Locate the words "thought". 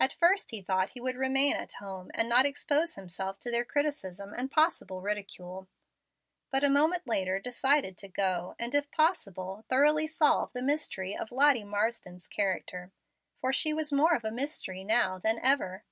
0.62-0.90